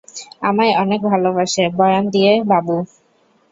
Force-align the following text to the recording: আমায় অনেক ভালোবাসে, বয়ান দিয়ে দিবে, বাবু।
আমায় 0.41 0.73
অনেক 0.77 1.01
ভালোবাসে, 1.11 1.63
বয়ান 1.77 2.03
দিয়ে 2.13 2.31
দিবে, 2.33 2.47
বাবু। 2.51 2.75